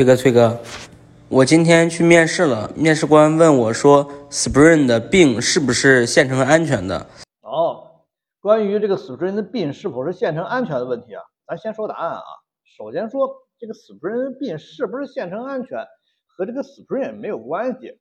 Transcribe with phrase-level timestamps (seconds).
[0.00, 0.58] 崔哥，崔哥，
[1.28, 7.06] 我今天去面试了，面试官问我说，Spring 的病是不是线程安全的？
[7.42, 8.00] 哦，
[8.40, 12.22] 关于这个 Spring 的病是否是线程安全的问题啊，咱先说答案啊。
[12.78, 13.28] 首先说
[13.58, 15.86] 这个 Spring 的病是不是线程安全，
[16.34, 18.00] 和这个 Spring 没有关系，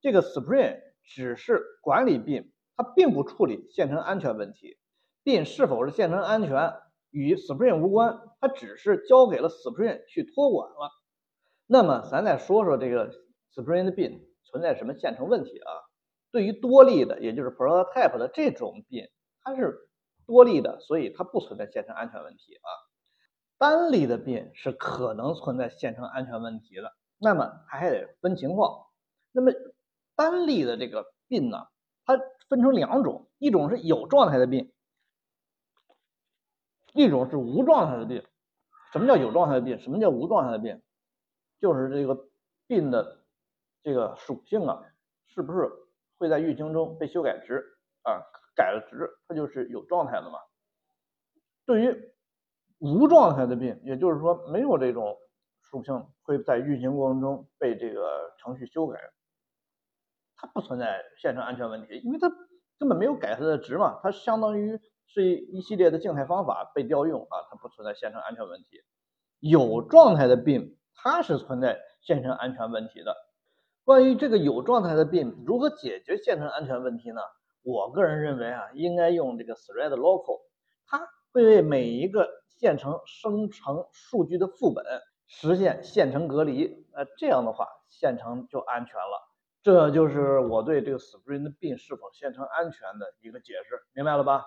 [0.00, 4.76] 这个 Spring 只是管理病，它并不处理线程安全问题。
[5.24, 6.72] 病是否是线程安全
[7.10, 11.01] 与 Spring 无关，它只是交给了 Spring 去托管了。
[11.72, 13.10] 那么咱再说说这个
[13.54, 15.72] Spring 的病存在什么线程问题啊？
[16.30, 19.08] 对于多例的，也就是 prototype 的这种病，
[19.42, 19.78] 它是
[20.26, 22.68] 多例的，所以它不存在线程安全问题啊。
[23.56, 28.84] 单例的病是可能存在线程安全问题的，那么它还得分情况。
[29.30, 29.50] 那么
[30.14, 31.68] 单例的这个病呢，
[32.04, 32.20] 它
[32.50, 34.70] 分成两种，一种是有状态的病。
[36.92, 38.22] 一种是无状态的病，
[38.92, 39.80] 什么叫有状态的病？
[39.80, 40.82] 什么叫无状态的病？
[41.62, 42.28] 就是这个
[42.66, 43.24] 病的
[43.82, 44.82] 这个属性啊，
[45.28, 45.70] 是不是
[46.18, 47.64] 会在运行中被修改值
[48.02, 48.20] 啊？
[48.56, 50.40] 改了值，它就是有状态的嘛。
[51.64, 52.12] 对于
[52.78, 55.16] 无状态的病，也就是说没有这种
[55.62, 58.98] 属性会在运行过程中被这个程序修改，
[60.36, 62.28] 它不存在线程安全问题，因为它
[62.78, 64.80] 根本没有改它的值嘛，它相当于。
[65.04, 68.82] 是一系列的静态方法被调用啊，它不存在线程安全问题。
[69.40, 73.16] 有状态的病，它是存在线程安全问题的。
[73.84, 77.20] 关于这个有状态的病如何解决线程安全问题呢？
[77.62, 80.40] 我个人认为啊，应该用这个 thread local，
[80.86, 84.84] 它会为每一个线程生成数据的副本，
[85.26, 86.86] 实现线程隔离。
[86.92, 89.28] 呃，这样的话，线程就安全了。
[89.62, 94.44] 这就是我对这个 Spring 的病是否线程安全的一个解释，明白了吧？